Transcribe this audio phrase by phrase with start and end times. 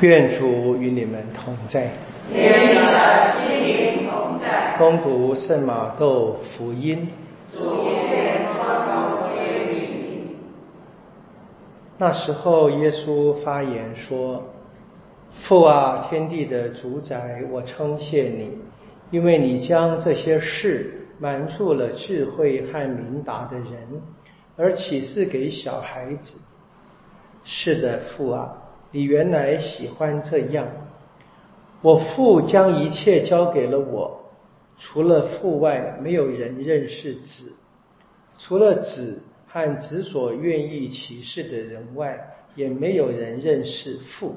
[0.00, 1.90] 愿主与你们同在。
[2.32, 4.76] 愿你的心灵同在。
[4.78, 7.08] 恭读圣马窦福音。
[7.52, 10.36] 主愿光荣归于你。
[11.98, 14.44] 那时候，耶稣发言说
[15.42, 18.56] ：“父啊，天地的主宰，我称谢你，
[19.10, 24.00] 因为你将这些事瞒住了智慧和明达的人，
[24.56, 26.38] 而启示给小孩子。
[27.42, 28.54] 是的，父啊。”
[28.90, 30.66] 你原来喜欢这样，
[31.82, 34.30] 我父将一切交给了我，
[34.78, 37.52] 除了父外，没有人认识子；
[38.38, 44.36] 除了子和子所愿意启示的人外，也没有人认识父。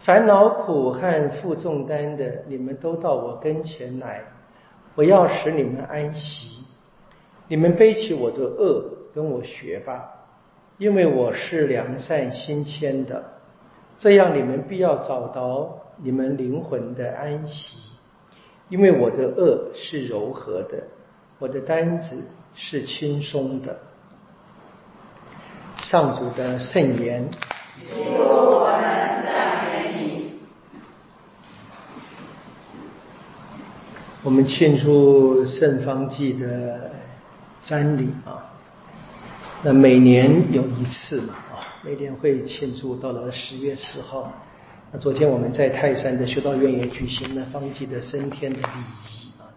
[0.00, 4.22] 烦恼苦和负重担的，你们都到我跟前来，
[4.94, 6.64] 我要使你们安息。
[7.48, 10.13] 你们背起我的恶，跟我学吧。
[10.78, 13.24] 因为我是良善心谦的，
[13.98, 17.78] 这样你们必要找到你们灵魂的安息。
[18.68, 20.82] 因为我的恶是柔和的，
[21.38, 22.16] 我的担子
[22.54, 23.78] 是轻松的。
[25.76, 27.28] 上主的圣言。
[34.22, 34.46] 我们。
[34.46, 36.90] 庆祝圣方济的
[37.64, 38.53] 瞻礼啊。
[39.66, 44.30] 那每年有一次嘛，啊，每年会庆祝到了十月十号。
[44.92, 49.48] 那昨天我们在泰山的修道院也举行了方济的升天的礼仪啊。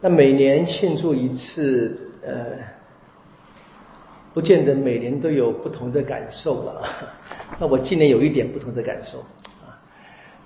[0.00, 2.58] 那每年庆祝一次，呃，
[4.34, 6.82] 不见得每年都有不同的感受了。
[7.60, 9.20] 那我今年有一点不同的感受
[9.64, 9.78] 啊。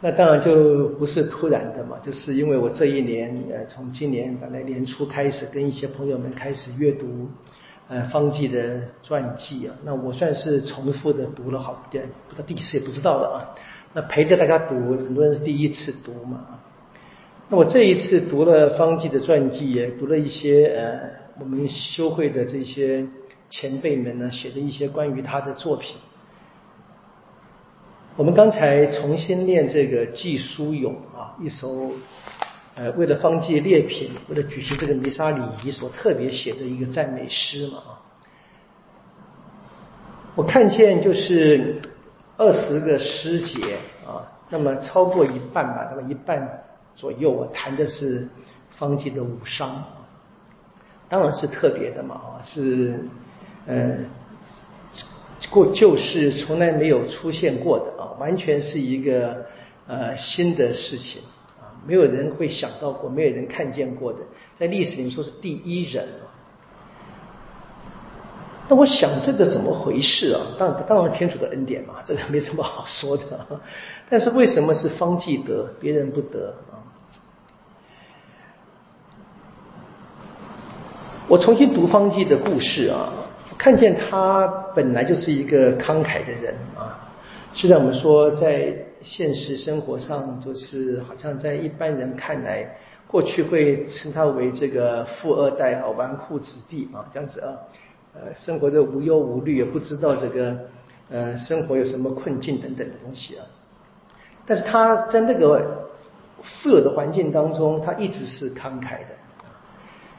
[0.03, 7.27] 那当然就不是突然的嘛，就是因为我这一年，呃，从今年本来年初开始，跟一些朋友们开始阅读。
[7.89, 13.39] 呃，方济的传记啊，那我算是重复的读了好点，不知道第几次也不知道了啊。
[13.95, 16.45] 那陪着大家读，很多人是第一次读嘛。
[17.49, 21.01] 那我这一次读了方济的传记，也读了一些呃，
[21.41, 23.07] 我们修会的这些
[23.49, 25.97] 前辈们呢写的一些关于他的作品。
[28.17, 31.93] 我们刚才重新念这个《寄书咏》啊，一首。
[32.79, 37.91] 呃，为了方济列品，为了举行这个弥撒礼仪所特别写的一个赞美诗嘛啊，
[40.37, 41.83] 我看见就是
[42.37, 46.49] 二十个师姐啊，那么超过一半吧，那么一半
[46.95, 48.29] 左右我，谈的是
[48.71, 49.85] 方济的五伤，
[51.09, 53.01] 当然是特别的嘛啊，是
[53.67, 53.99] 呃
[55.51, 59.47] 过旧事从来没有出现过的啊，完全是一个
[59.89, 61.21] 呃新的事情。
[61.89, 64.19] 没有人会想到过，没有人看见过的，
[64.55, 66.07] 在历史里面说是第一人
[68.69, 70.43] 那我想这个怎么回事啊？
[70.59, 73.25] 当当然天主的恩典嘛， 这个没什么好说的。
[74.11, 76.77] 但是为什么是方济得，别人不得啊？
[81.27, 83.11] 我重新读方济的故事啊，
[83.57, 86.98] 看见他本来就是一个慷慨的人啊。
[87.59, 88.85] 虽然我们说在。
[89.01, 92.69] 现实生活上，就是好像在一般人看来，
[93.07, 97.55] 过去会称他为这个富二代啊，纨绔子弟啊，这样子啊，
[98.13, 100.57] 呃，生活的无忧无虑，也不知道这个
[101.11, 103.47] 呃生活有什么困境等等的东西啊。
[104.45, 105.89] 但是他在那个
[106.43, 109.15] 富有的环境当中，他一直是慷慨的。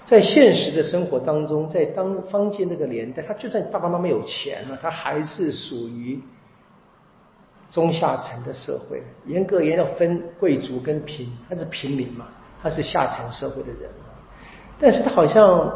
[0.06, 6.18] 在现实的生活当中，在当方济那个年代，他就算爸爸妈妈有钱了，他还是属于。
[7.70, 12.28] 中下层的社会，严格也要分贵族跟平，他是平民嘛，
[12.62, 13.90] 他是下层社会的人，
[14.80, 15.72] 但是他好像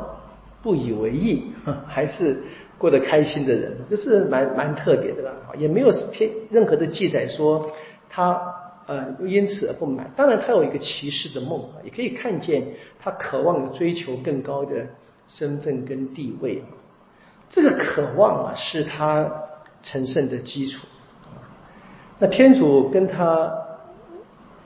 [0.62, 1.54] 不以为意，
[1.88, 2.42] 还是
[2.80, 7.72] 过得开心的人，这是蛮蛮特别的啦，也没有天任何的记载说
[8.10, 8.42] 他
[8.88, 10.12] 呃因此而不满。
[10.16, 12.66] 当然，他有一个骑士的梦，也可以看见
[13.00, 14.88] 他渴望追求更高的
[15.28, 16.64] 身份跟地位，
[17.52, 19.32] 这个渴望啊是他
[19.84, 20.88] 成圣的基础。
[22.24, 23.54] 那天主跟他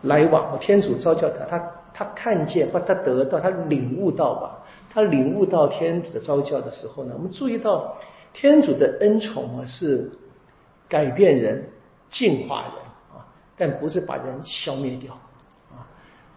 [0.04, 4.63] 来往，天主召叫他，他他看见或他得到，他领悟到吧？
[4.92, 7.98] 他领悟到天主的召叫的时候呢，我们注意到
[8.31, 10.07] 天主的恩宠啊是
[10.88, 11.68] 改变人、
[12.12, 12.71] 净化人
[13.15, 13.25] 啊，
[13.57, 15.15] 但不是把人消灭掉
[15.71, 15.81] 啊。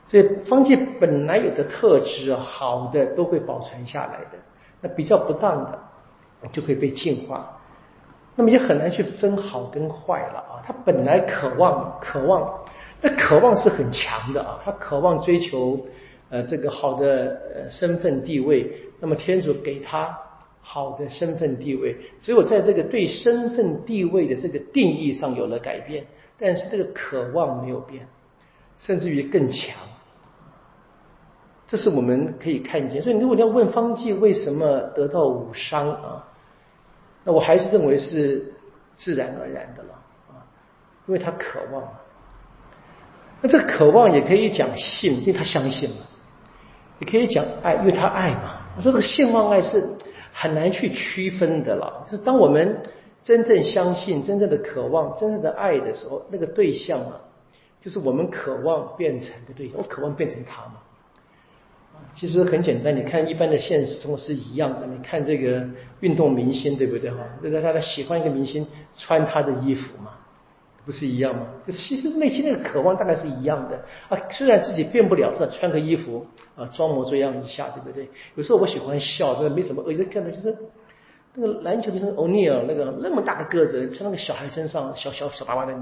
[0.08, 4.38] 这方剂本来有的特质好的都会保存下来的，
[4.80, 5.78] 那比较不当的
[6.50, 7.59] 就会被净化。
[8.40, 10.64] 那么也很难去分好跟坏了啊！
[10.64, 12.58] 他本来渴望，渴望，
[13.02, 14.58] 那渴望是很强的啊！
[14.64, 15.78] 他渴望追求
[16.30, 20.18] 呃这个好的呃身份地位，那么天主给他
[20.62, 26.06] 好的身份地位，只有在这个对身份地位的这个定义上有了改变，
[26.38, 28.08] 但是这个渴望没有变，
[28.78, 29.76] 甚至于更强。
[31.68, 33.02] 这是我们可以看见。
[33.02, 36.26] 所以，如果你要问方济为什么得到武伤啊，
[37.30, 38.52] 我还是认为是
[38.96, 39.94] 自然而然的了
[40.28, 40.44] 啊，
[41.06, 41.82] 因为他渴望。
[43.40, 45.96] 那这渴望也可以讲信，因为他相信嘛；
[46.98, 48.60] 也可以讲爱，因为他爱嘛。
[48.76, 49.84] 我说这个信望爱是。
[50.32, 52.06] 很难去区分的了。
[52.08, 52.80] 是当我们
[53.20, 57.20] 真正相信、真正的渴望、真正的爱的时候，那个对象啊，
[57.80, 59.76] 就是我们渴望变成的对象。
[59.76, 60.74] 我渴望变成他嘛？
[62.14, 62.94] 其实很简单。
[62.94, 64.86] 你看，一般的现实生活是一样的。
[64.86, 65.64] 你看这个
[66.00, 67.18] 运动明星，对不对哈？
[67.42, 68.66] 这个大家喜欢一个明星，
[68.96, 70.12] 穿他的衣服嘛。
[70.82, 71.46] 不是一样吗？
[71.62, 73.76] 就其实内心那个渴望大概是一样的
[74.08, 74.18] 啊。
[74.30, 76.26] 虽然自己变不了，是穿个衣服
[76.56, 78.08] 啊，装模作样一下，对不对？
[78.34, 80.02] 有时候我喜欢笑，这没什么恶意。
[80.04, 80.56] 看到就是
[81.34, 85.74] 那个篮球明星欧尼尔，那个那么大的个子，穿那个小孩身上小小小娃娃的，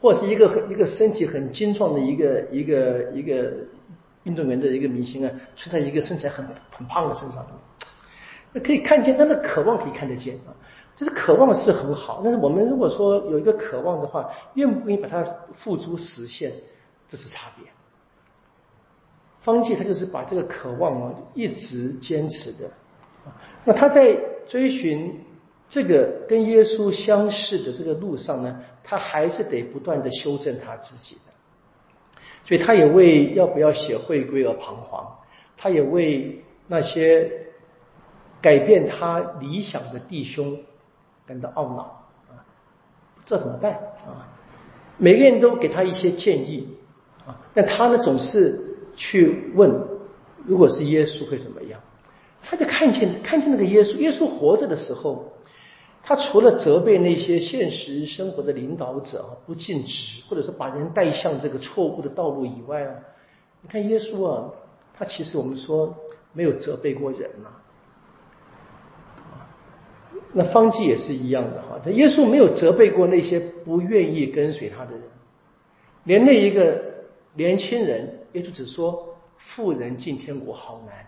[0.00, 3.52] 或者是一个很一个身体很精壮的一个一个一个
[4.24, 7.46] 运动员的一个明星啊，穿在一个身材很很胖的身上，
[8.52, 10.52] 那可以看见他的渴望，可以看得见啊。
[10.96, 16.52] 就是渴望是很好，但是我们如果说有一个渴望的话，愿不愿意把它付诸实现，
[17.08, 17.66] 这是差别。
[19.40, 22.70] 方济他就是把这个渴望啊一直坚持的，
[23.64, 24.16] 那他在
[24.48, 25.20] 追寻
[25.68, 31.18] 这个跟耶稣相似的这个路上呢，他还是得不断的修正他自己，
[32.46, 35.06] 所以他也为要不要写会规而彷徨，
[35.56, 37.30] 他也为那些
[38.40, 40.58] 改变他理想的弟兄。
[41.26, 42.44] 感到懊恼啊，
[43.16, 43.72] 不知道怎么办
[44.04, 44.28] 啊！
[44.98, 46.68] 每个人都给他一些建议
[47.26, 48.60] 啊，但他呢总是
[48.94, 49.74] 去问：
[50.44, 51.80] 如果是耶稣会怎么样？
[52.42, 55.32] 他就看见看见那个耶稣，耶稣活着的时候，
[56.06, 62.94] 他除了责备那些现实生活的领导者不尽职，或者是把人带向这个错误的道路以外啊，
[63.62, 64.50] 你看耶稣啊，
[64.92, 65.96] 他其实我们说
[66.34, 67.48] 没有责备过人呐。
[70.34, 75.02] 那方济也是一样的哈，这耶稣没有责备过那些不愿意跟随他的人，
[76.04, 76.82] 连那一个
[77.32, 81.06] 年轻人，耶稣只说富人进天国好难，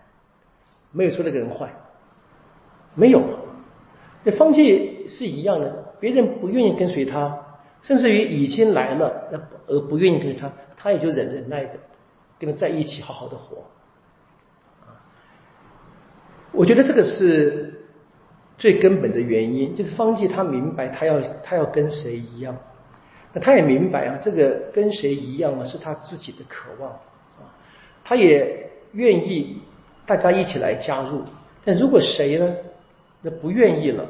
[0.91, 1.71] 没有说那个人坏，
[2.95, 3.21] 没有。
[4.27, 7.39] 那方济是一样的，别人不愿意跟随他，
[7.81, 11.79] 甚至于已经来了，那而不愿意跟随他，他也就忍忍耐着，
[12.37, 13.63] 跟他在一起好好的活。
[16.51, 17.73] 我觉得这个是。
[18.59, 22.57] 最根本的原因就是方济他明白他要他要跟谁一样，
[23.31, 26.89] 那他也明白啊，这个跟谁一样啊是他自己的渴望
[27.37, 27.53] 啊，
[28.03, 29.61] 他也愿意
[30.07, 31.21] 大家一起来加入，
[31.63, 32.55] 但如果谁呢
[33.21, 34.07] 那不愿意了，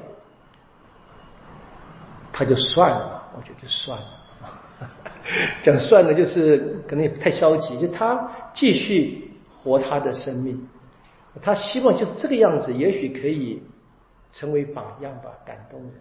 [2.38, 4.89] 他就算了，我觉得算了，
[5.63, 9.31] 讲算了就是可能也不太消极，就他继续
[9.63, 10.68] 活他的生命，
[11.42, 13.63] 他希望就是这个样子，也许可以。
[14.30, 15.92] 成为榜样吧，感动人。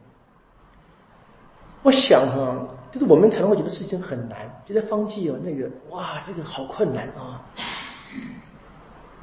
[1.85, 7.41] 我想哈，就是我们常会觉得事情很难，觉得方剂哦，那个哇，这个好困难啊。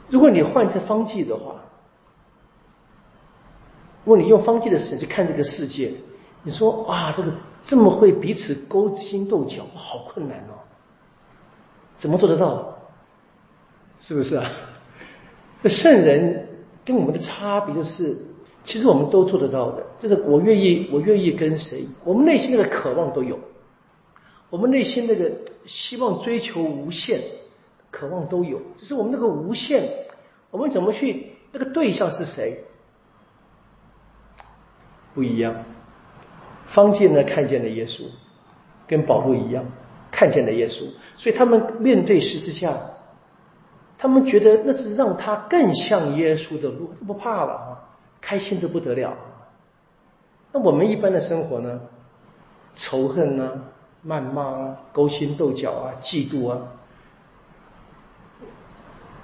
[0.08, 1.56] 如果你换成方剂的话，
[4.06, 5.92] 如果你用方剂的视去看这个世界，
[6.44, 10.54] 你说啊，这个这么会彼此勾心斗角，好困难哦。
[11.98, 12.78] 怎么做得到？
[14.00, 14.52] 是不是啊？
[15.62, 16.48] 这圣人
[16.86, 18.18] 跟我们的差别就是。
[18.66, 23.38] 其实我们都做得到的，就是我愿意，我愿意跟谁，我们内心那个渴望都有，
[24.50, 25.30] 我们内心那个
[25.66, 27.22] 希望追求无限，
[27.92, 30.06] 渴望都有，只是我们那个无限，
[30.50, 32.64] 我们怎么去那个对象是谁
[35.14, 35.54] 不一样？
[36.74, 38.02] 方见呢看见了耶稣，
[38.88, 39.64] 跟保罗一样
[40.12, 42.74] 看见了耶稣，所以他们面对十字架，
[43.98, 47.80] 他们觉得那是让他更像耶稣的路，不怕了啊。
[48.26, 49.14] 开心的不得了，
[50.54, 51.82] 那我们一般的生活呢？
[52.74, 53.52] 仇恨啊，
[54.08, 56.58] 谩骂啊，勾心斗角啊，嫉妒啊，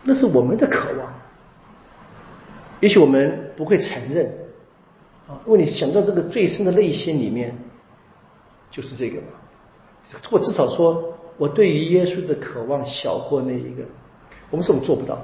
[0.03, 1.13] 那是我们的渴望。
[2.81, 4.29] 也许我们不会承认
[5.29, 7.55] 啊，如果你想到这个最深的内心里面，
[8.71, 9.27] 就是这个嘛。
[10.31, 13.83] 或至少说，我对于耶稣的渴望小过那一个，
[14.49, 15.19] 我们是我们做不到。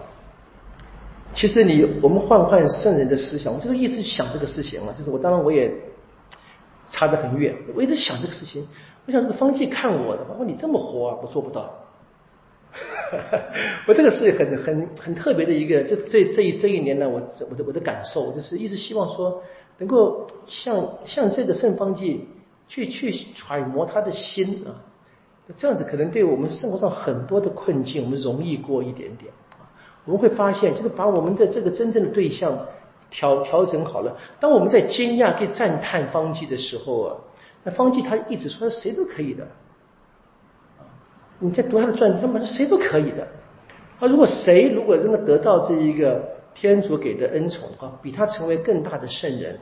[1.33, 5.71] 其实你我们换换圣人的思想，我就是一直想这个事情嘛，就是我当然我也
[6.91, 8.65] 差得很远，我一直想这个事情。
[9.07, 11.73] 我想这个方济看我的，我说你这么活啊，我做不到。
[13.87, 19.41] 我这个是很很很特别的一个，就是这这一这一年呢，我我的我的感受就是一直希望说，
[19.77, 22.27] 能够像像这个圣方济
[22.67, 24.71] 去去揣摩他的心啊，
[25.57, 29.67] 这样子可能对我们生活上很多的困境，我们容易过一点点啊。
[30.05, 32.57] 我们会发现，就是把我们的这个真正的对象
[33.09, 34.15] 调调整好了。
[34.39, 37.15] 当我们在惊讶跟赞叹方济的时候啊，
[37.63, 39.47] 那方济他一直说谁都可以的。
[41.39, 43.27] 你在读他的传记，他说谁都可以的。
[43.99, 49.59] 他如果谁如果真的得到这一个天主给的恩宠啊，比他成为更大的圣人，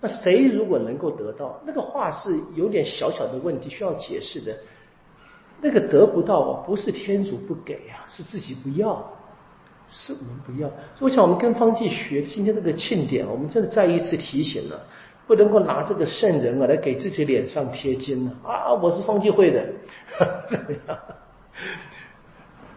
[0.00, 4.54] 那谁如果能够得到那个话是有点小小的问题需要解释的。
[5.60, 9.02] 那个得不到啊，不是天主不给啊，是自己不要，
[9.86, 10.68] 是我们不要。
[10.98, 14.84] 我想我们跟方济学今天这个庆典，我们真的再一次提醒了。
[15.24, 18.74] 不能够拿这个圣人啊来给自己脸上贴金啊啊！
[18.74, 19.64] 我是方济会的，
[20.50, 20.98] 怎么样？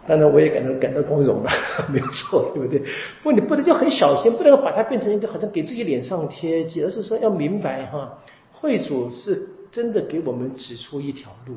[0.06, 1.50] 当然我也感到感到光荣了，
[1.92, 2.82] 没有错，对不对？
[3.22, 8.18] 不你不能就很小心，不能把它变成一个好像给自己脸上贴金，而是说要明白哈，
[8.52, 11.54] 会主是真的给我们指出一条路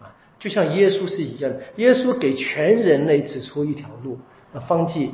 [0.00, 4.18] 啊，就像耶稣是一样，耶稣给全人类指出一条路，
[4.52, 5.10] 那方济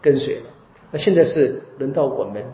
[0.00, 0.50] 跟随了，
[0.90, 2.44] 那现在是轮到我们。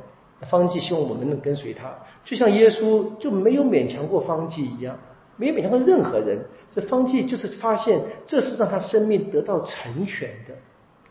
[0.48, 1.92] 方济希望我们能跟随他，
[2.24, 4.96] 就像耶稣就没有勉强过方济一样，
[5.38, 6.44] 没勉强过任何人。
[6.70, 10.54] 这方济就是发现这是让他生命得到成全的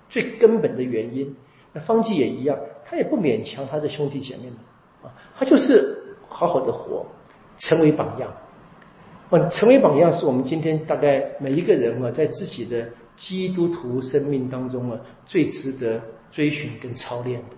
[0.07, 1.35] 最根本的原因。
[1.73, 2.55] 那方济也一样，
[2.85, 4.57] 他也不勉强他的兄弟姐妹们
[5.01, 7.05] 啊，他就是好好的活，
[7.57, 8.31] 成为榜样。
[9.29, 15.99] 啊，成为榜样是我们今天大概每一个人啊，在自己的基督徒生命当中啊，最值得
[16.31, 17.56] 追寻跟操练的。